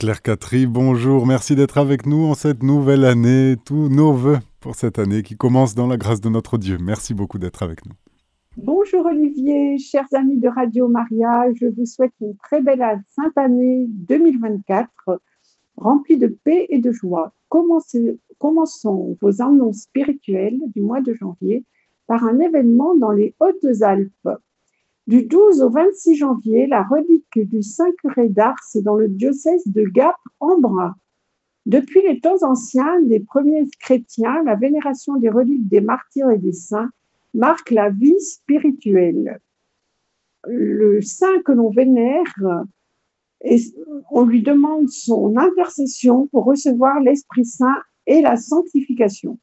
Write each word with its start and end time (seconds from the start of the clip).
Claire 0.00 0.22
Catry, 0.22 0.66
bonjour, 0.66 1.26
merci 1.26 1.54
d'être 1.54 1.76
avec 1.76 2.06
nous 2.06 2.24
en 2.24 2.32
cette 2.32 2.62
nouvelle 2.62 3.04
année, 3.04 3.56
tous 3.66 3.90
nos 3.90 4.14
voeux 4.14 4.38
pour 4.58 4.74
cette 4.74 4.98
année 4.98 5.22
qui 5.22 5.36
commence 5.36 5.74
dans 5.74 5.86
la 5.86 5.98
grâce 5.98 6.22
de 6.22 6.30
notre 6.30 6.56
Dieu. 6.56 6.78
Merci 6.80 7.12
beaucoup 7.12 7.38
d'être 7.38 7.62
avec 7.62 7.84
nous. 7.84 7.92
Bonjour 8.56 9.04
Olivier, 9.04 9.76
chers 9.76 10.06
amis 10.14 10.38
de 10.38 10.48
Radio 10.48 10.88
Maria, 10.88 11.52
je 11.52 11.66
vous 11.66 11.84
souhaite 11.84 12.14
une 12.22 12.34
très 12.38 12.62
belle 12.62 12.82
sainte 13.14 13.36
année 13.36 13.84
2024 13.88 14.88
remplie 15.76 16.16
de 16.16 16.28
paix 16.28 16.64
et 16.70 16.78
de 16.78 16.92
joie. 16.92 17.34
commençons 17.50 19.18
vos 19.20 19.42
annonces 19.42 19.82
spirituelles 19.82 20.60
du 20.74 20.80
mois 20.80 21.02
de 21.02 21.12
janvier 21.12 21.66
par 22.06 22.24
un 22.24 22.40
événement 22.40 22.96
dans 22.96 23.12
les 23.12 23.34
Hautes-Alpes. 23.38 24.30
Du 25.06 25.24
12 25.24 25.62
au 25.62 25.70
26 25.70 26.16
janvier, 26.16 26.66
la 26.66 26.82
relique 26.82 27.38
du 27.38 27.62
Saint 27.62 27.90
Curé 28.00 28.28
d'Ars 28.28 28.56
dans 28.76 28.96
le 28.96 29.08
diocèse 29.08 29.66
de 29.66 29.84
Gap-en-Brun. 29.84 30.94
Depuis 31.66 32.02
les 32.02 32.20
temps 32.20 32.42
anciens 32.42 33.00
des 33.02 33.20
premiers 33.20 33.66
chrétiens, 33.80 34.42
la 34.44 34.54
vénération 34.54 35.16
des 35.16 35.28
reliques 35.28 35.68
des 35.68 35.80
martyrs 35.80 36.30
et 36.30 36.38
des 36.38 36.52
saints 36.52 36.90
marque 37.34 37.70
la 37.70 37.90
vie 37.90 38.20
spirituelle. 38.20 39.40
Le 40.46 41.00
saint 41.02 41.42
que 41.44 41.52
l'on 41.52 41.70
vénère, 41.70 42.34
on 44.10 44.24
lui 44.24 44.42
demande 44.42 44.88
son 44.88 45.36
intercession 45.36 46.28
pour 46.28 46.44
recevoir 46.44 47.00
l'Esprit 47.00 47.44
Saint 47.44 47.82
et 48.06 48.20
la 48.20 48.36
sanctification. 48.36 49.38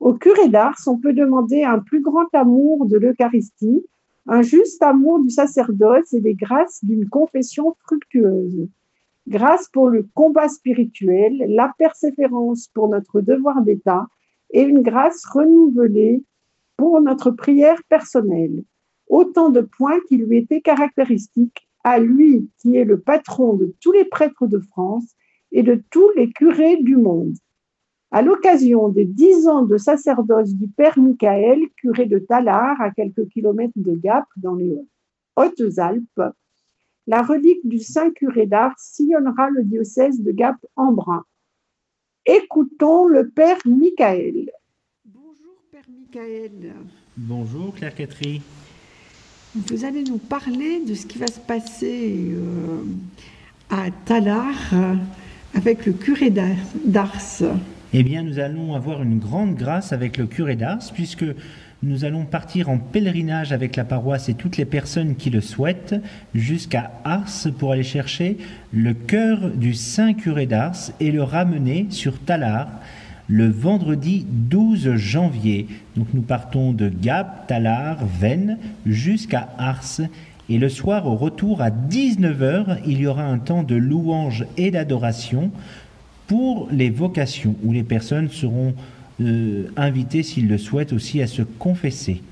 Au 0.00 0.14
curé 0.14 0.48
d'Ars, 0.48 0.78
on 0.86 0.98
peut 0.98 1.12
demander 1.12 1.64
un 1.64 1.80
plus 1.80 2.00
grand 2.00 2.32
amour 2.32 2.86
de 2.86 2.96
l'Eucharistie, 2.96 3.84
un 4.28 4.42
juste 4.42 4.82
amour 4.82 5.20
du 5.20 5.30
sacerdoce 5.30 6.12
et 6.12 6.20
des 6.20 6.34
grâces 6.34 6.84
d'une 6.84 7.08
confession 7.08 7.74
fructueuse. 7.80 8.68
Grâce 9.26 9.68
pour 9.72 9.88
le 9.88 10.06
combat 10.14 10.48
spirituel, 10.48 11.46
la 11.48 11.72
persévérance 11.78 12.68
pour 12.68 12.88
notre 12.88 13.22
devoir 13.22 13.62
d'État 13.62 14.06
et 14.50 14.62
une 14.62 14.82
grâce 14.82 15.24
renouvelée 15.24 16.22
pour 16.76 17.00
notre 17.00 17.30
prière 17.30 17.82
personnelle. 17.88 18.64
Autant 19.08 19.48
de 19.48 19.62
points 19.62 20.00
qui 20.08 20.18
lui 20.18 20.38
étaient 20.38 20.60
caractéristiques 20.60 21.66
à 21.82 21.98
lui 21.98 22.50
qui 22.58 22.76
est 22.76 22.84
le 22.84 23.00
patron 23.00 23.54
de 23.54 23.74
tous 23.80 23.92
les 23.92 24.04
prêtres 24.04 24.46
de 24.46 24.58
France 24.58 25.14
et 25.52 25.62
de 25.62 25.82
tous 25.90 26.10
les 26.16 26.30
curés 26.30 26.76
du 26.82 26.96
monde. 26.96 27.34
À 28.10 28.22
l'occasion 28.22 28.88
des 28.88 29.04
dix 29.04 29.46
ans 29.46 29.62
de 29.62 29.76
sacerdoce 29.76 30.54
du 30.54 30.66
père 30.66 30.98
Michael, 30.98 31.60
curé 31.76 32.06
de 32.06 32.18
Talard, 32.18 32.80
à 32.80 32.90
quelques 32.90 33.28
kilomètres 33.28 33.74
de 33.76 33.94
Gap, 33.94 34.24
dans 34.36 34.54
les 34.54 34.78
Hautes-Alpes, 35.36 36.22
la 37.06 37.22
relique 37.22 37.66
du 37.66 37.78
saint 37.78 38.10
curé 38.10 38.46
d'Ars 38.46 38.78
sillonnera 38.78 39.50
le 39.50 39.62
diocèse 39.62 40.20
de 40.20 40.32
Gap 40.32 40.56
en 40.76 40.92
brun. 40.92 41.24
Écoutons 42.24 43.06
le 43.06 43.28
père 43.28 43.58
Michael. 43.66 44.50
Bonjour 45.04 45.62
père 45.70 45.84
Michael. 45.88 46.74
Bonjour 47.16 47.74
Claire 47.74 47.94
Catherine. 47.94 48.42
Vous 49.54 49.84
allez 49.84 50.04
nous 50.04 50.18
parler 50.18 50.80
de 50.80 50.94
ce 50.94 51.06
qui 51.06 51.18
va 51.18 51.26
se 51.26 51.40
passer 51.40 52.30
euh, 52.32 52.84
à 53.70 53.90
Talard 54.04 54.74
euh, 54.74 54.94
avec 55.54 55.86
le 55.86 55.92
curé 55.92 56.30
d'Ars 56.30 57.42
eh 57.92 58.02
bien 58.02 58.22
nous 58.22 58.38
allons 58.38 58.74
avoir 58.74 59.02
une 59.02 59.18
grande 59.18 59.54
grâce 59.54 59.92
avec 59.92 60.16
le 60.18 60.26
curé 60.26 60.56
d'Ars, 60.56 60.90
puisque 60.92 61.24
nous 61.82 62.04
allons 62.04 62.24
partir 62.24 62.68
en 62.68 62.78
pèlerinage 62.78 63.52
avec 63.52 63.76
la 63.76 63.84
paroisse 63.84 64.28
et 64.28 64.34
toutes 64.34 64.56
les 64.56 64.64
personnes 64.64 65.14
qui 65.14 65.30
le 65.30 65.40
souhaitent 65.40 65.94
jusqu'à 66.34 66.90
Ars 67.04 67.46
pour 67.58 67.72
aller 67.72 67.84
chercher 67.84 68.36
le 68.72 68.94
cœur 68.94 69.50
du 69.50 69.74
Saint 69.74 70.12
curé 70.12 70.46
d'Ars 70.46 70.90
et 70.98 71.12
le 71.12 71.22
ramener 71.22 71.86
sur 71.90 72.18
Talar 72.18 72.68
le 73.28 73.48
vendredi 73.48 74.26
12 74.28 74.96
janvier. 74.96 75.68
Donc 75.96 76.08
nous 76.14 76.22
partons 76.22 76.72
de 76.72 76.88
Gap, 76.88 77.46
Talar, 77.46 77.98
Vennes 78.04 78.58
jusqu'à 78.86 79.50
Ars. 79.58 80.00
Et 80.50 80.58
le 80.58 80.70
soir, 80.70 81.06
au 81.06 81.14
retour 81.14 81.60
à 81.60 81.70
19h, 81.70 82.78
il 82.86 83.00
y 83.00 83.06
aura 83.06 83.24
un 83.24 83.38
temps 83.38 83.62
de 83.62 83.76
louange 83.76 84.46
et 84.56 84.70
d'adoration 84.70 85.52
pour 86.28 86.68
les 86.70 86.90
vocations, 86.90 87.56
où 87.64 87.72
les 87.72 87.82
personnes 87.82 88.28
seront 88.28 88.74
euh, 89.20 89.64
invitées, 89.76 90.22
s'ils 90.22 90.46
le 90.46 90.58
souhaitent, 90.58 90.92
aussi 90.92 91.20
à 91.20 91.26
se 91.26 91.42
confesser. 91.42 92.22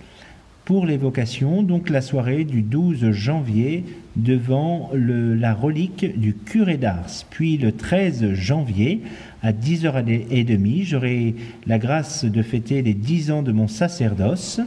Pour 0.66 0.84
les 0.84 0.98
vocations, 0.98 1.62
donc 1.62 1.88
la 1.90 2.00
soirée 2.00 2.44
du 2.44 2.62
12 2.62 3.10
janvier 3.10 3.84
devant 4.14 4.90
la 4.92 5.54
relique 5.54 6.18
du 6.18 6.34
curé 6.34 6.76
d'Ars. 6.76 7.24
Puis 7.30 7.56
le 7.56 7.72
13 7.72 8.34
janvier, 8.34 9.00
à 9.42 9.52
10h30, 9.52 10.84
j'aurai 10.84 11.34
la 11.66 11.78
grâce 11.78 12.24
de 12.24 12.42
fêter 12.42 12.82
les 12.82 12.94
10 12.94 13.30
ans 13.30 13.42
de 13.42 13.52
mon 13.52 13.68
sacerdoce 13.68 14.60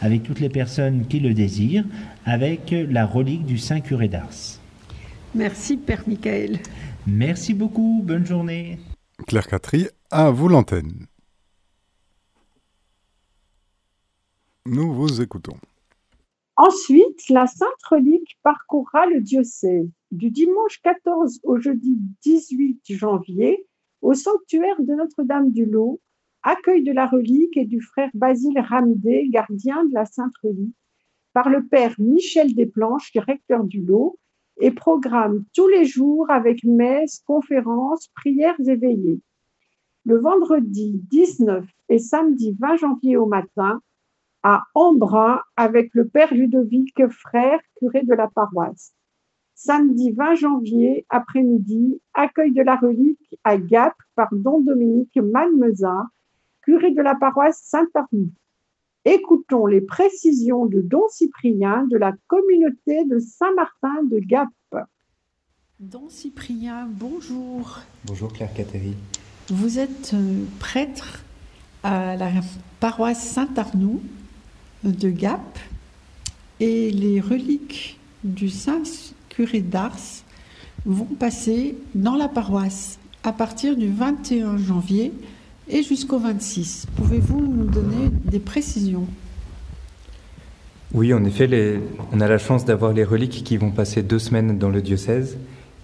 avec 0.00 0.24
toutes 0.24 0.40
les 0.40 0.48
personnes 0.48 1.06
qui 1.08 1.20
le 1.20 1.34
désirent, 1.34 1.84
avec 2.24 2.74
la 2.88 3.06
relique 3.06 3.46
du 3.46 3.58
Saint 3.58 3.80
curé 3.80 4.08
d'Ars. 4.08 4.57
Merci, 5.34 5.76
Père 5.76 6.04
Michael. 6.06 6.58
Merci 7.06 7.54
beaucoup, 7.54 8.00
bonne 8.02 8.24
journée. 8.24 8.78
Claire 9.26 9.46
Catry, 9.46 9.88
à 10.10 10.30
vous 10.30 10.48
l'antenne. 10.48 11.06
Nous 14.64 14.92
vous 14.92 15.20
écoutons. 15.20 15.56
Ensuite, 16.56 17.28
la 17.28 17.46
Sainte 17.46 17.82
Relique 17.90 18.38
parcourra 18.42 19.06
le 19.06 19.20
diocèse 19.20 19.88
du 20.10 20.30
dimanche 20.30 20.80
14 20.82 21.40
au 21.42 21.58
jeudi 21.58 21.96
18 22.22 22.80
janvier 22.88 23.66
au 24.00 24.14
sanctuaire 24.14 24.80
de 24.80 24.94
Notre-Dame 24.94 25.50
du 25.50 25.66
Lot, 25.66 26.00
accueil 26.42 26.82
de 26.82 26.92
la 26.92 27.06
relique 27.06 27.56
et 27.56 27.64
du 27.64 27.80
frère 27.80 28.10
Basile 28.14 28.58
Ramdé, 28.60 29.28
gardien 29.28 29.84
de 29.84 29.94
la 29.94 30.04
Sainte 30.04 30.36
Relique, 30.42 30.76
par 31.32 31.48
le 31.48 31.66
père 31.66 31.94
Michel 31.98 32.54
Desplanches, 32.54 33.12
directeur 33.12 33.64
du 33.64 33.82
Lot, 33.82 34.18
et 34.60 34.70
programme 34.70 35.44
tous 35.54 35.68
les 35.68 35.84
jours 35.84 36.30
avec 36.30 36.64
messe, 36.64 37.22
conférences, 37.26 38.08
prières 38.14 38.58
éveillées. 38.60 39.20
Le 40.04 40.18
vendredi 40.18 41.00
19 41.10 41.64
et 41.88 41.98
samedi 41.98 42.56
20 42.58 42.76
janvier 42.76 43.16
au 43.16 43.26
matin, 43.26 43.80
à 44.42 44.62
Embrun 44.74 45.40
avec 45.56 45.90
le 45.94 46.08
père 46.08 46.32
Ludovic 46.32 46.94
Frère, 47.08 47.60
curé 47.78 48.02
de 48.02 48.14
la 48.14 48.28
paroisse. 48.28 48.94
Samedi 49.54 50.12
20 50.12 50.36
janvier 50.36 51.04
après-midi, 51.08 52.00
accueil 52.14 52.52
de 52.52 52.62
la 52.62 52.76
relique 52.76 53.38
à 53.44 53.58
Gap 53.58 53.94
par 54.14 54.28
Don 54.32 54.60
Dominique 54.60 55.16
Malmeza, 55.16 56.06
curé 56.62 56.92
de 56.92 57.02
la 57.02 57.16
paroisse 57.16 57.60
Saint-Arnoux. 57.64 58.30
Écoutons 59.10 59.64
les 59.64 59.80
précisions 59.80 60.66
de 60.66 60.82
Don 60.82 61.08
Cyprien 61.08 61.86
de 61.90 61.96
la 61.96 62.12
communauté 62.26 63.06
de 63.06 63.18
Saint-Martin 63.18 64.02
de 64.02 64.18
Gap. 64.18 64.48
Don 65.80 66.10
Cyprien, 66.10 66.86
bonjour. 66.90 67.78
Bonjour 68.04 68.30
Claire 68.30 68.52
Catherine. 68.52 68.98
Vous 69.48 69.78
êtes 69.78 70.12
euh, 70.12 70.44
prêtre 70.60 71.24
à 71.82 72.16
la 72.16 72.28
paroisse 72.80 73.26
Saint-Arnoux 73.26 74.02
de 74.84 75.08
Gap 75.08 75.58
et 76.60 76.90
les 76.90 77.18
reliques 77.18 77.98
du 78.24 78.50
Saint 78.50 78.82
curé 79.30 79.62
d'Ars 79.62 79.96
vont 80.84 81.06
passer 81.06 81.78
dans 81.94 82.16
la 82.16 82.28
paroisse 82.28 82.98
à 83.22 83.32
partir 83.32 83.74
du 83.74 83.88
21 83.90 84.58
janvier 84.58 85.14
et 85.68 85.82
jusqu'au 85.82 86.18
26. 86.18 86.86
Pouvez-vous 86.96 87.40
nous 87.40 87.66
donner 87.66 88.10
des 88.24 88.38
précisions? 88.38 89.06
Oui, 90.94 91.12
en 91.12 91.22
effet, 91.24 91.80
on 92.12 92.20
a 92.20 92.28
la 92.28 92.38
chance 92.38 92.64
d'avoir 92.64 92.92
les 92.92 93.04
reliques 93.04 93.44
qui 93.44 93.56
vont 93.58 93.70
passer 93.70 94.02
deux 94.02 94.18
semaines 94.18 94.58
dans 94.58 94.70
le 94.70 94.80
diocèse 94.80 95.36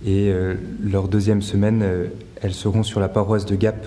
et 0.05 0.31
euh, 0.31 0.55
leur 0.83 1.09
deuxième 1.09 1.43
semaine, 1.43 1.81
euh, 1.83 2.07
elles 2.43 2.55
seront 2.55 2.83
sur 2.83 3.01
la 3.01 3.09
paroisse 3.09 3.47
de 3.47 3.57
Gap. 3.57 3.87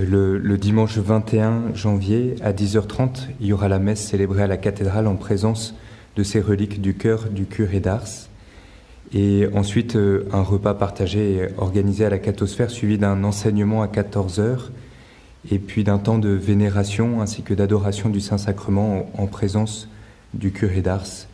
Euh, 0.00 0.38
le, 0.40 0.58
dimanche 0.58 0.96
21 0.98 1.74
janvier 1.74 2.36
à 2.42 2.52
10h30, 2.52 3.28
il 3.40 3.46
y 3.48 3.52
aura 3.52 3.68
la 3.68 3.78
messe 3.78 4.00
célébrée 4.00 4.42
à 4.42 4.46
la 4.46 4.56
cathédrale 4.56 5.06
en 5.06 5.16
présence 5.16 5.74
de 6.16 6.22
ces 6.22 6.40
reliques 6.40 6.80
du 6.80 6.94
cœur 6.94 7.24
du 7.30 7.46
curé 7.46 7.80
d'Ars. 7.80 8.28
Et 9.14 9.46
ensuite, 9.54 9.96
euh, 9.96 10.26
un 10.32 10.42
repas 10.42 10.74
partagé 10.74 11.48
organisé 11.58 12.04
à 12.04 12.10
la 12.10 12.18
cathosphère 12.18 12.70
suivi 12.70 12.96
d'un 12.96 13.24
enseignement 13.24 13.82
à 13.82 13.88
14 13.88 14.40
heures 14.40 14.72
et 15.50 15.58
puis 15.58 15.84
d'un 15.84 15.98
temps 15.98 16.18
de 16.18 16.30
vénération 16.30 17.20
ainsi 17.20 17.42
que 17.42 17.52
d'adoration 17.52 18.08
du 18.08 18.20
Saint-Sacrement 18.20 19.10
en, 19.18 19.26
présence 19.26 19.88
du 20.32 20.50
curé 20.50 20.80
d'Ars 20.80 21.26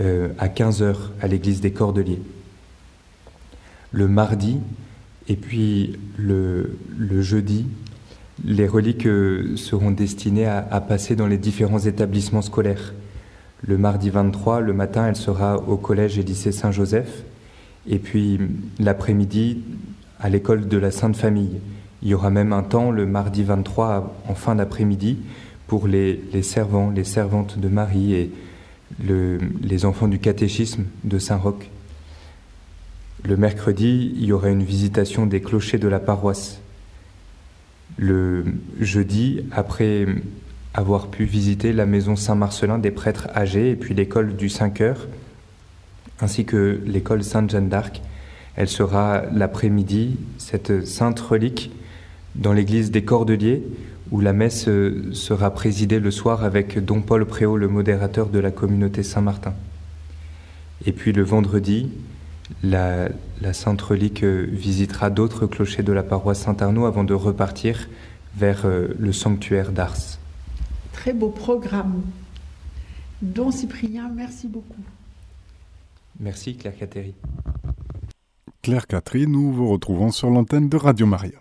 euh, 0.00 0.28
à 0.38 0.48
15 0.48 0.82
heures 0.82 1.12
à 1.20 1.28
l'église 1.28 1.60
des 1.60 1.72
Cordeliers. 1.72 2.22
Le 3.92 4.08
mardi 4.08 4.58
et 5.28 5.36
puis 5.36 5.98
le, 6.16 6.76
jeudi, 7.20 7.66
les 8.44 8.66
reliques 8.66 9.06
euh, 9.06 9.54
seront 9.56 9.92
destinées 9.92 10.46
à 10.46 10.80
passer 10.80 11.14
dans 11.14 11.26
les 11.28 11.38
différents 11.38 11.78
établissements 11.78 12.42
scolaires. 12.42 12.94
Le 13.62 13.76
mardi 13.78 14.10
23, 14.10 14.60
le 14.60 14.72
matin, 14.72 15.06
elle 15.06 15.16
sera 15.16 15.56
au 15.56 15.76
collège 15.76 16.18
et 16.18 16.22
lycée 16.22 16.52
Saint-Joseph. 16.52 17.24
Et 17.88 17.98
puis 17.98 18.38
l'après-midi, 18.78 19.62
à 20.20 20.28
l'école 20.28 20.68
de 20.68 20.76
la 20.76 20.90
Sainte 20.90 21.16
Famille. 21.16 21.60
Il 22.02 22.08
y 22.08 22.14
aura 22.14 22.30
même 22.30 22.52
un 22.52 22.62
temps, 22.62 22.90
le 22.90 23.06
mardi 23.06 23.42
23, 23.42 24.16
en 24.28 24.34
fin 24.34 24.54
d'après-midi, 24.54 25.18
pour 25.66 25.86
les, 25.86 26.20
servants, 26.42 26.90
les 26.90 27.04
servantes 27.04 27.58
de 27.58 27.68
Marie 27.68 28.14
et 28.14 28.30
les 29.02 29.84
enfants 29.84 30.08
du 30.08 30.18
catéchisme 30.18 30.84
de 31.04 31.18
Saint-Roch. 31.18 31.70
Le 33.22 33.36
mercredi, 33.36 34.12
il 34.16 34.24
y 34.24 34.32
aura 34.32 34.48
une 34.48 34.62
visitation 34.62 35.26
des 35.26 35.40
clochers 35.40 35.78
de 35.78 35.88
la 35.88 36.00
paroisse. 36.00 36.60
Le 37.98 38.44
jeudi, 38.80 39.44
après 39.52 40.06
avoir 40.74 41.08
pu 41.08 41.24
visiter 41.24 41.72
la 41.72 41.86
maison 41.86 42.16
Saint-Marcelin 42.16 42.78
des 42.78 42.90
prêtres 42.90 43.28
âgés 43.34 43.70
et 43.70 43.76
puis 43.76 43.94
l'école 43.94 44.36
du 44.36 44.48
5 44.48 44.80
heures, 44.80 45.08
ainsi 46.20 46.44
que 46.44 46.80
l'école 46.86 47.24
Sainte-Jeanne 47.24 47.68
d'Arc, 47.68 48.02
elle 48.56 48.68
sera 48.68 49.22
l'après-midi, 49.32 50.16
cette 50.38 50.86
sainte 50.86 51.18
relique, 51.18 51.70
dans 52.34 52.52
l'église 52.52 52.90
des 52.90 53.04
Cordeliers, 53.04 53.62
où 54.10 54.20
la 54.20 54.32
messe 54.32 54.68
sera 55.12 55.50
présidée 55.52 56.00
le 56.00 56.10
soir 56.10 56.44
avec 56.44 56.84
Don 56.84 57.00
Paul 57.00 57.24
Préau, 57.26 57.56
le 57.56 57.68
modérateur 57.68 58.28
de 58.28 58.38
la 58.38 58.50
communauté 58.50 59.02
Saint-Martin. 59.02 59.54
Et 60.84 60.92
puis 60.92 61.12
le 61.12 61.22
vendredi, 61.22 61.90
la, 62.62 63.08
sainte 63.52 63.80
relique 63.80 64.24
visitera 64.24 65.10
d'autres 65.10 65.46
clochers 65.46 65.82
de 65.82 65.92
la 65.92 66.02
paroisse 66.02 66.40
Saint-Arnaud 66.40 66.86
avant 66.86 67.04
de 67.04 67.14
repartir 67.14 67.88
vers 68.36 68.62
euh, 68.64 68.88
le 68.98 69.12
sanctuaire 69.12 69.72
d'Ars. 69.72 70.19
Très 71.00 71.14
beau 71.14 71.30
programme. 71.30 72.02
Don 73.22 73.50
Cyprien, 73.50 74.10
merci 74.10 74.46
beaucoup. 74.46 74.82
Merci 76.18 76.58
Claire 76.58 76.76
Catherine. 76.76 77.14
Claire 78.60 78.86
Catherine, 78.86 79.32
nous 79.32 79.50
vous 79.50 79.66
retrouvons 79.66 80.10
sur 80.10 80.28
l'antenne 80.28 80.68
de 80.68 80.76
Radio 80.76 81.06
Maria. 81.06 81.38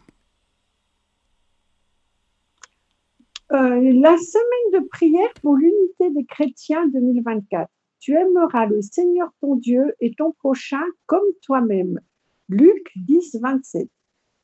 Euh, 3.52 3.58
la 3.58 4.16
semaine 4.16 4.82
de 4.82 4.88
prière 4.88 5.34
pour 5.42 5.58
l'unité 5.58 6.10
des 6.12 6.24
chrétiens 6.24 6.88
2024. 6.88 7.70
Tu 8.00 8.14
aimeras 8.14 8.66
le 8.66 8.82
Seigneur 8.82 9.30
ton 9.42 9.58
Dieu 9.58 9.94
et 10.00 10.14
ton 10.14 10.32
prochain 10.32 10.86
comme 11.06 11.28
toi-même. 11.42 12.00
Luc 12.48 12.94
10, 12.96 13.40
27. 13.42 13.90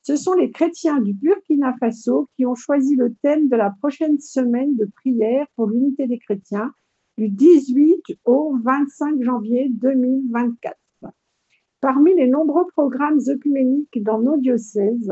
Ce 0.07 0.15
sont 0.15 0.33
les 0.33 0.51
chrétiens 0.51 1.01
du 1.01 1.13
Burkina 1.13 1.73
Faso 1.79 2.29
qui 2.35 2.45
ont 2.45 2.53
choisi 2.53 2.95
le 2.95 3.15
thème 3.23 3.49
de 3.49 3.55
la 3.55 3.71
prochaine 3.71 4.19
semaine 4.19 4.75
de 4.75 4.87
prière 4.97 5.47
pour 5.55 5.65
l'unité 5.65 6.05
des 6.05 6.19
chrétiens 6.19 6.71
du 7.17 7.27
18 7.27 8.19
au 8.23 8.55
25 8.63 9.23
janvier 9.23 9.67
2024. 9.69 10.77
Parmi 11.81 12.13
les 12.13 12.27
nombreux 12.27 12.67
programmes 12.67 13.19
œcuméniques 13.27 14.03
dans 14.03 14.21
nos 14.21 14.37
diocèses, 14.37 15.11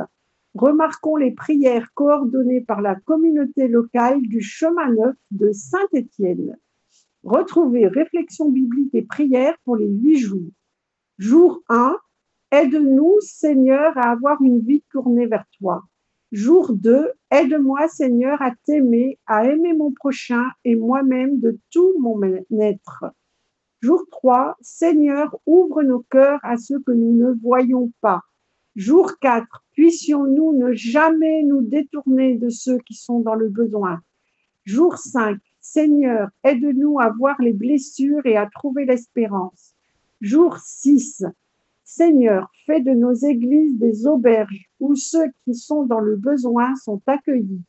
remarquons 0.54 1.16
les 1.16 1.31
prières 1.31 1.92
coordonnées 1.95 2.62
par 2.62 2.81
la 2.81 2.94
communauté 2.94 3.68
locale 3.68 4.22
du 4.22 4.42
chemin 4.42 4.92
neuf 4.92 5.16
de 5.31 5.51
Saint-Étienne. 5.54 6.56
Retrouvez 7.24 7.88
réflexion 7.88 8.51
biblique 8.51 8.94
et 8.94 9.01
prières 9.01 9.57
pour 9.66 9.75
les 9.75 9.90
huit 9.90 10.19
jours. 10.19 10.51
Jour 11.18 11.63
1, 11.69 11.98
aide-nous 12.53 13.17
Seigneur 13.19 13.97
à 13.97 14.11
avoir 14.11 14.39
une 14.44 14.59
vie 14.59 14.83
tournée 14.91 15.25
vers 15.25 15.45
toi. 15.57 15.83
Jour 16.31 16.73
2, 16.73 17.11
aide-moi 17.31 17.88
Seigneur 17.88 18.39
à 18.44 18.51
t'aimer, 18.65 19.17
à 19.25 19.47
aimer 19.47 19.73
mon 19.73 19.91
prochain 19.91 20.45
et 20.63 20.75
moi-même 20.75 21.39
de 21.39 21.57
tout 21.71 21.95
mon 22.00 22.21
être. 22.23 23.05
Jour 23.81 24.05
3, 24.11 24.55
Seigneur, 24.61 25.35
ouvre 25.47 25.81
nos 25.81 26.03
cœurs 26.11 26.39
à 26.44 26.57
ceux 26.57 26.79
que 26.79 26.91
nous 26.91 27.17
ne 27.17 27.33
voyons 27.41 27.91
pas. 28.01 28.21
Jour 28.75 29.17
4, 29.19 29.65
puissions-nous 29.71 30.53
ne 30.53 30.73
jamais 30.73 31.41
nous 31.41 31.63
détourner 31.63 32.35
de 32.35 32.49
ceux 32.49 32.77
qui 32.85 32.94
sont 32.94 33.19
dans 33.19 33.35
le 33.35 33.49
besoin. 33.49 33.99
Jour 34.63 34.99
5, 34.99 35.39
Seigneur, 35.59 36.29
aide-nous 36.44 36.99
à 36.99 37.09
voir 37.09 37.35
les 37.41 37.53
blessures 37.53 38.25
et 38.25 38.38
à 38.38 38.45
trouver 38.45 38.85
l'espérance. 38.85 39.73
Jour 40.21 40.57
6, 40.59 41.25
Seigneur, 41.83 42.50
fais 42.65 42.81
de 42.81 42.91
nos 42.91 43.13
églises 43.13 43.77
des 43.77 44.07
auberges 44.07 44.69
où 44.80 44.95
ceux 44.95 45.31
qui 45.44 45.53
sont 45.53 45.85
dans 45.85 46.00
le 46.00 46.15
besoin 46.15 46.75
sont 46.75 47.01
accueillis. 47.06 47.62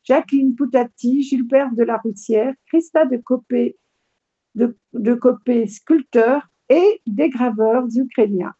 Jacqueline 0.04 0.54
Poutati, 0.54 1.22
Gilbert 1.22 1.72
de 1.72 1.84
la 1.84 1.96
Roussière, 1.98 2.54
Christa 2.66 3.04
de 3.04 3.16
Copé, 3.18 3.76
de, 4.54 4.76
sculpteur 5.66 6.48
et 6.68 7.00
des 7.06 7.28
graveurs 7.30 7.86
ukrainiens. 7.94 8.54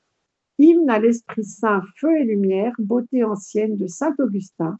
Hymne 0.59 0.91
à 0.91 0.99
l'Esprit 0.99 1.45
Saint, 1.45 1.83
Feu 1.97 2.17
et 2.19 2.25
Lumière, 2.25 2.75
beauté 2.79 3.25
ancienne 3.25 3.77
de 3.77 3.87
Saint-Augustin, 3.87 4.79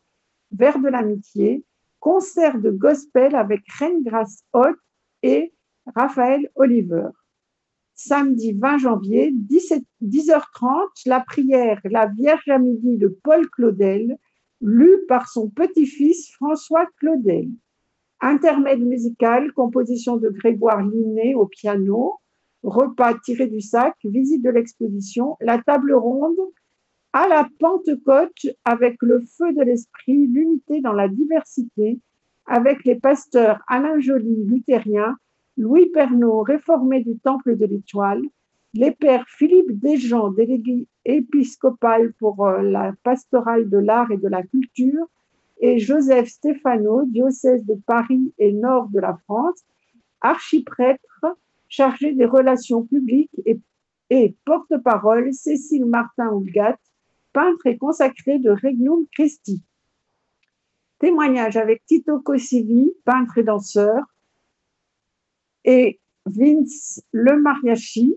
vers 0.53 0.79
de 0.79 0.89
l'amitié, 0.89 1.65
concert 1.99 2.59
de 2.61 2.71
gospel 2.71 3.35
avec 3.35 3.63
Reine 3.79 4.03
Grace 4.03 4.45
Haute 4.53 4.79
et 5.23 5.53
Raphaël 5.95 6.51
Oliver. 6.55 7.09
Samedi 7.95 8.53
20 8.53 8.79
janvier, 8.79 9.33
10h30, 9.33 10.89
la 11.07 11.21
prière 11.21 11.81
La 11.85 12.07
Vierge 12.07 12.49
à 12.49 12.59
midi 12.59 12.97
de 12.97 13.09
Paul 13.09 13.49
Claudel, 13.51 14.19
lue 14.63 15.05
par 15.09 15.29
son 15.29 15.51
petit-fils 15.51 16.33
François 16.33 16.87
Claudel. 16.99 17.49
Intermède 18.21 18.81
musical, 18.81 19.53
composition 19.53 20.17
de 20.17 20.29
Grégoire 20.29 20.83
Linet 20.83 21.35
au 21.35 21.47
piano, 21.47 22.21
repas 22.63 23.15
tiré 23.25 23.49
du 23.49 23.61
sac, 23.61 23.97
visite 24.05 24.43
de 24.43 24.51
l'exposition, 24.51 25.37
la 25.41 25.59
table 25.59 25.93
ronde 25.93 26.39
à 27.13 27.27
la 27.29 27.49
Pentecôte 27.59 28.47
avec 28.65 28.97
le 29.03 29.21
feu 29.37 29.53
de 29.53 29.63
l'esprit, 29.63 30.29
l'unité 30.29 30.81
dans 30.81 30.93
la 30.93 31.09
diversité, 31.09 31.99
avec 32.47 32.85
les 32.85 32.95
pasteurs 32.95 33.61
Alain 33.67 33.99
Joly, 33.99 34.45
luthérien, 34.45 35.17
Louis 35.57 35.91
Pernaud, 35.91 36.43
réformé 36.43 37.03
du 37.03 37.19
Temple 37.19 37.57
de 37.57 37.67
l'Étoile, 37.67 38.23
les 38.75 38.93
pères 38.93 39.27
Philippe 39.29 39.79
Desjean, 39.79 40.31
délégué 40.31 40.87
épiscopal 41.05 42.13
pour 42.15 42.47
euh, 42.47 42.63
la 42.63 42.93
pastorale 43.03 43.69
de 43.69 43.79
l'art 43.79 44.11
et 44.11 44.17
de 44.17 44.29
la 44.29 44.43
culture, 44.43 45.07
et 45.61 45.79
Joseph 45.79 46.29
Stéphano, 46.29 47.05
diocèse 47.07 47.65
de 47.65 47.75
Paris 47.87 48.33
et 48.39 48.53
nord 48.53 48.89
de 48.89 49.01
la 49.01 49.17
France, 49.25 49.65
archiprêtre 50.21 51.37
chargé 51.69 52.13
des 52.13 52.25
relations 52.25 52.85
publiques 52.85 53.31
et, 54.11 54.37
porte-parole 54.45 55.33
Cécile 55.33 55.87
Martin-Houlgat, 55.87 56.79
peintre 57.33 57.67
et 57.67 57.79
consacré 57.79 58.39
de 58.39 58.51
Regnum 58.51 59.07
Christi. 59.13 59.63
Témoignage 60.99 61.57
avec 61.57 61.85
Tito 61.87 62.21
Cossivi, 62.21 62.93
peintre 63.05 63.39
et 63.39 63.43
danseur, 63.43 64.03
et 65.65 65.99
Vince 66.27 67.03
Le 67.11 67.41
Mariachi, 67.41 68.17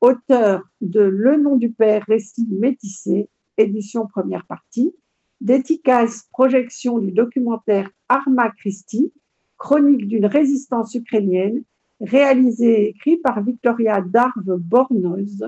auteur 0.00 0.62
de 0.80 1.00
Le 1.00 1.36
nom 1.36 1.56
du 1.56 1.70
père, 1.70 2.04
récit 2.06 2.46
métissé, 2.50 3.28
édition 3.56 4.06
première 4.06 4.46
partie, 4.46 4.94
d'efficace 5.40 6.26
projection 6.30 6.98
du 6.98 7.12
documentaire 7.12 7.90
Arma 8.08 8.50
Christi, 8.50 9.12
chronique 9.58 10.06
d'une 10.06 10.26
résistance 10.26 10.94
ukrainienne, 10.94 11.62
réalisé 12.00 12.82
et 12.82 12.88
écrit 12.90 13.16
par 13.16 13.42
Victoria 13.42 14.00
Darve 14.00 14.56
Bornoz, 14.58 15.44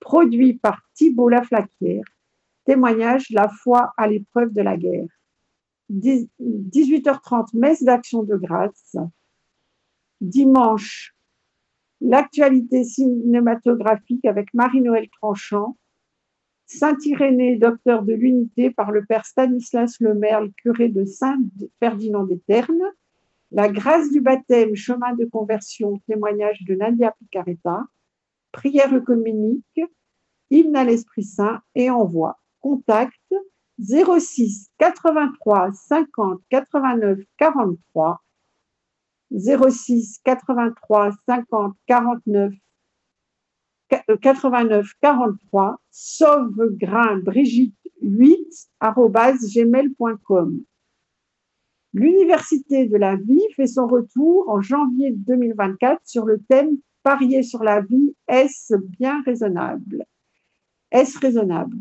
produit 0.00 0.54
par 0.54 0.82
Thibault 0.94 1.28
Laflaquière, 1.28 2.04
témoignage 2.64 3.30
La 3.30 3.48
foi 3.48 3.92
à 3.96 4.06
l'épreuve 4.06 4.52
de 4.52 4.62
la 4.62 4.76
guerre. 4.76 5.08
18h30, 5.90 7.56
messe 7.56 7.82
d'action 7.82 8.22
de 8.22 8.36
grâce. 8.36 8.96
Dimanche, 10.20 11.13
l'actualité 12.04 12.84
cinématographique 12.84 14.26
avec 14.26 14.52
Marie-Noël 14.52 15.08
Tranchant. 15.20 15.76
Saint-Irénée, 16.66 17.56
docteur 17.56 18.02
de 18.02 18.12
l'unité 18.12 18.70
par 18.70 18.90
le 18.90 19.04
père 19.04 19.24
Stanislas 19.24 20.00
Lemerle, 20.00 20.52
curé 20.62 20.88
de 20.88 21.04
Saint-Ferdinand 21.04 22.24
des 22.24 22.38
Ternes. 22.40 22.92
La 23.50 23.68
grâce 23.68 24.10
du 24.10 24.20
baptême, 24.20 24.74
chemin 24.74 25.14
de 25.14 25.24
conversion, 25.24 26.00
témoignage 26.06 26.62
de 26.64 26.74
Nadia 26.74 27.14
Picaretta. 27.18 27.84
Prière 28.52 29.02
communique, 29.04 29.80
hymne 30.50 30.76
à 30.76 30.84
l'Esprit 30.84 31.24
Saint 31.24 31.60
et 31.74 31.90
envoi. 31.90 32.38
Contact 32.60 33.34
06 33.78 34.70
83 34.78 35.72
50 35.72 36.40
89 36.50 37.18
43 37.38 38.22
06 39.36 40.20
83 40.24 41.10
50 41.26 41.76
49 41.86 42.52
89 44.20 44.86
43 45.00 45.80
sauvegrain 45.90 47.18
Brigitte 47.18 47.74
8 48.02 48.70
gmail.com 48.80 50.62
L'Université 51.92 52.86
de 52.86 52.96
la 52.96 53.16
vie 53.16 53.46
fait 53.54 53.66
son 53.66 53.86
retour 53.86 54.48
en 54.48 54.60
janvier 54.60 55.12
2024 55.12 56.00
sur 56.04 56.24
le 56.26 56.40
thème 56.48 56.78
Parier 57.04 57.42
sur 57.42 57.62
la 57.62 57.82
vie, 57.82 58.16
est-ce 58.28 58.74
bien 58.74 59.22
raisonnable? 59.26 60.06
Est-ce 60.90 61.18
raisonnable? 61.18 61.76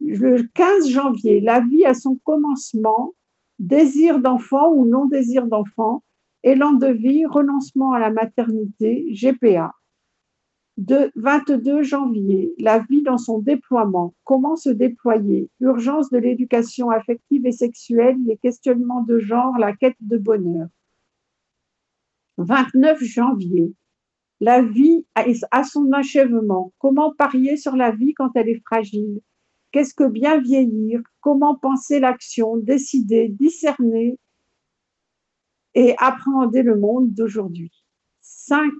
Le 0.00 0.44
15 0.54 0.88
janvier, 0.88 1.40
la 1.40 1.60
vie 1.60 1.84
a 1.84 1.92
son 1.92 2.16
commencement, 2.24 3.12
désir 3.58 4.18
d'enfant 4.18 4.72
ou 4.72 4.86
non 4.86 5.04
désir 5.04 5.46
d'enfant, 5.46 6.02
élan 6.46 6.74
de 6.74 6.86
vie, 6.86 7.26
renoncement 7.26 7.92
à 7.92 7.98
la 7.98 8.10
maternité, 8.10 9.04
GPA. 9.10 9.72
De 10.76 11.10
22 11.16 11.82
janvier, 11.82 12.54
la 12.58 12.78
vie 12.78 13.02
dans 13.02 13.18
son 13.18 13.40
déploiement, 13.40 14.14
comment 14.22 14.54
se 14.54 14.70
déployer, 14.70 15.50
urgence 15.58 16.08
de 16.10 16.18
l'éducation 16.18 16.90
affective 16.90 17.46
et 17.46 17.52
sexuelle, 17.52 18.16
les 18.26 18.36
questionnements 18.36 19.02
de 19.02 19.18
genre, 19.18 19.58
la 19.58 19.74
quête 19.74 19.96
de 20.00 20.18
bonheur. 20.18 20.68
29 22.38 23.02
janvier, 23.02 23.72
la 24.40 24.62
vie 24.62 25.04
a 25.50 25.64
son 25.64 25.90
achèvement, 25.92 26.72
comment 26.78 27.12
parier 27.12 27.56
sur 27.56 27.74
la 27.74 27.90
vie 27.90 28.14
quand 28.14 28.30
elle 28.36 28.50
est 28.50 28.62
fragile, 28.64 29.20
qu'est-ce 29.72 29.94
que 29.94 30.06
bien 30.06 30.40
vieillir, 30.40 31.00
comment 31.20 31.56
penser 31.56 31.98
l'action, 31.98 32.56
décider, 32.56 33.30
discerner 33.30 34.18
et 35.76 35.94
appréhender 35.98 36.62
le 36.62 36.76
monde 36.76 37.12
d'aujourd'hui. 37.12 37.70
5 38.22 38.72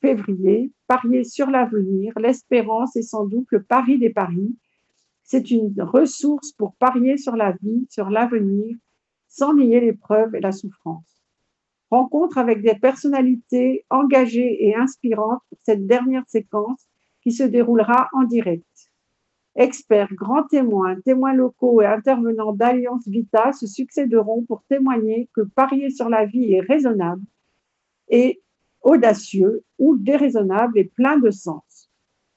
février, 0.00 0.70
parier 0.86 1.24
sur 1.24 1.50
l'avenir, 1.50 2.12
l'espérance 2.16 2.94
est 2.94 3.02
sans 3.02 3.26
doute 3.26 3.48
le 3.50 3.64
pari 3.64 3.98
des 3.98 4.10
paris. 4.10 4.56
C'est 5.24 5.50
une 5.50 5.74
ressource 5.82 6.52
pour 6.52 6.76
parier 6.76 7.18
sur 7.18 7.34
la 7.34 7.52
vie, 7.60 7.86
sur 7.90 8.08
l'avenir, 8.08 8.76
sans 9.28 9.52
nier 9.52 9.80
l'épreuve 9.80 10.36
et 10.36 10.40
la 10.40 10.52
souffrance. 10.52 11.24
Rencontre 11.90 12.38
avec 12.38 12.62
des 12.62 12.76
personnalités 12.76 13.84
engagées 13.90 14.68
et 14.68 14.76
inspirantes 14.76 15.42
pour 15.48 15.58
cette 15.64 15.86
dernière 15.88 16.24
séquence 16.28 16.86
qui 17.20 17.32
se 17.32 17.42
déroulera 17.42 18.08
en 18.12 18.22
direct. 18.22 18.87
Experts, 19.58 20.14
grands 20.14 20.44
témoins, 20.44 20.98
témoins 21.00 21.34
locaux 21.34 21.82
et 21.82 21.86
intervenants 21.86 22.52
d'Alliance 22.52 23.08
Vita 23.08 23.52
se 23.52 23.66
succéderont 23.66 24.44
pour 24.44 24.62
témoigner 24.68 25.28
que 25.34 25.40
parier 25.40 25.90
sur 25.90 26.08
la 26.08 26.26
vie 26.26 26.54
est 26.54 26.60
raisonnable 26.60 27.24
et 28.08 28.40
audacieux 28.82 29.64
ou 29.80 29.96
déraisonnable 29.96 30.78
et 30.78 30.84
plein 30.84 31.18
de 31.18 31.32
sens. 31.32 31.90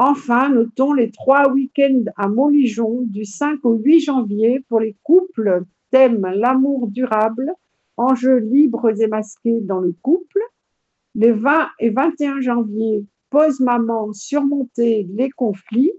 Enfin, 0.00 0.48
notons 0.48 0.92
les 0.92 1.10
trois 1.10 1.50
week-ends 1.50 2.04
à 2.16 2.28
Montligeon 2.28 3.02
du 3.02 3.24
5 3.24 3.64
au 3.64 3.74
8 3.74 4.00
janvier 4.00 4.64
pour 4.68 4.78
les 4.78 4.96
couples 5.02 5.64
thème 5.90 6.24
l'amour 6.34 6.86
durable, 6.86 7.52
enjeux 7.96 8.36
libres 8.36 8.90
et 9.00 9.08
masqués 9.08 9.60
dans 9.60 9.80
le 9.80 9.92
couple. 10.00 10.40
Les 11.16 11.32
20 11.32 11.68
et 11.80 11.90
21 11.90 12.40
janvier, 12.40 13.04
pause 13.30 13.58
maman, 13.58 14.12
surmonter 14.12 15.08
les 15.10 15.30
conflits. 15.30 15.92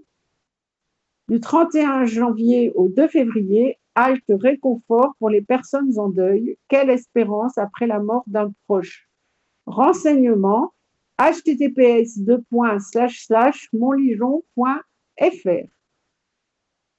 Du 1.28 1.38
31 1.38 2.06
janvier 2.06 2.72
au 2.74 2.88
2 2.88 3.06
février, 3.06 3.78
halte 3.94 4.24
réconfort 4.30 5.14
pour 5.18 5.28
les 5.28 5.42
personnes 5.42 5.98
en 5.98 6.08
deuil. 6.08 6.56
Quelle 6.68 6.88
espérance 6.88 7.58
après 7.58 7.86
la 7.86 7.98
mort 7.98 8.24
d'un 8.26 8.50
proche? 8.66 9.08
Renseignements 9.66 10.72
https 11.20 12.18
monligeon.fr 13.72 15.68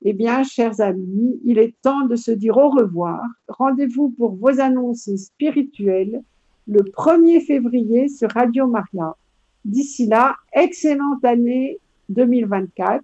eh 0.04 0.14
bien, 0.14 0.44
chers 0.44 0.82
amis, 0.82 1.40
il 1.44 1.60
est 1.60 1.76
temps 1.84 2.08
de 2.08 2.16
se 2.16 2.32
dire 2.32 2.58
au 2.58 2.70
revoir. 2.70 3.24
Rendez-vous 3.48 4.10
pour 4.10 4.36
vos 4.36 4.60
annonces 4.60 5.16
spirituelles 5.16 6.24
le 6.68 6.82
1er 6.82 7.46
février 7.46 8.08
sur 8.08 8.32
Radio 8.32 8.66
Maria. 8.66 9.16
D'ici 9.64 10.08
là, 10.08 10.36
excellente 10.54 11.24
année 11.24 11.78
2024. 12.10 13.04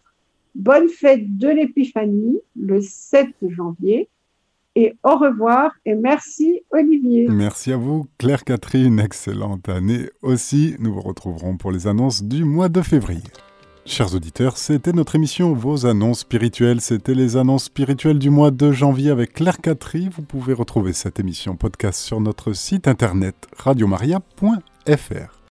Bonne 0.55 0.89
fête 0.89 1.37
de 1.37 1.49
l'Épiphanie 1.49 2.39
le 2.55 2.81
7 2.81 3.27
janvier. 3.41 4.09
Et 4.79 4.93
au 5.03 5.17
revoir 5.17 5.71
et 5.87 5.95
merci 5.95 6.61
Olivier. 6.71 7.25
Merci 7.29 7.73
à 7.73 7.77
vous 7.77 8.05
Claire 8.19 8.43
Catherine, 8.43 8.99
excellente 8.99 9.67
année 9.69 10.07
aussi. 10.21 10.75
Nous 10.77 10.93
vous 10.93 11.01
retrouverons 11.01 11.57
pour 11.57 11.71
les 11.71 11.87
annonces 11.87 12.21
du 12.21 12.45
mois 12.45 12.69
de 12.69 12.83
février. 12.83 13.23
Chers 13.87 14.13
auditeurs, 14.13 14.55
c'était 14.57 14.91
notre 14.91 15.15
émission 15.15 15.53
Vos 15.53 15.87
annonces 15.87 16.19
spirituelles. 16.19 16.79
C'était 16.79 17.15
les 17.15 17.37
annonces 17.37 17.63
spirituelles 17.63 18.19
du 18.19 18.29
mois 18.29 18.51
de 18.51 18.71
janvier 18.71 19.09
avec 19.09 19.33
Claire 19.33 19.57
Catry. 19.57 20.09
Vous 20.15 20.21
pouvez 20.21 20.53
retrouver 20.53 20.93
cette 20.93 21.19
émission 21.19 21.55
podcast 21.55 21.99
sur 21.99 22.21
notre 22.21 22.53
site 22.53 22.87
internet 22.87 23.47
radiomaria.fr. 23.57 25.36